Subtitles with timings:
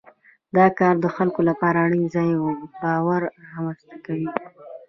[0.57, 2.29] دا کار د خلکو لپاره اړین ځان
[2.81, 4.29] باور رامنځته کوي.